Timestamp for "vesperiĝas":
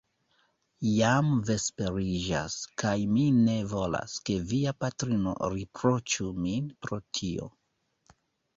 1.49-2.55